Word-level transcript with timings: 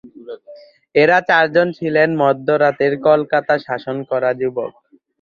এরা 0.95 1.17
চারজন 1.29 1.67
ছিলেন 1.77 2.09
"মধ্য 2.21 2.47
রাতের 2.61 2.93
কলকাতা 3.07 3.53
শাসন 3.65 3.97
করা 4.09 4.29
যুবক"। 4.39 4.71